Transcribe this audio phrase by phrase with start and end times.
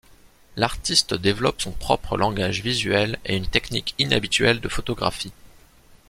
[0.55, 5.31] L'artiste développe son propre langage visuel et une technique inhabituelle de photographie.